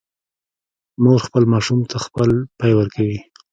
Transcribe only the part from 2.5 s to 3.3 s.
پی ورکوي